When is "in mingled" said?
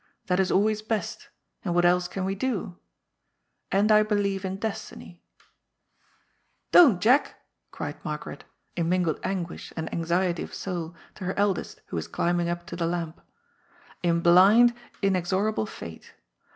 8.75-9.19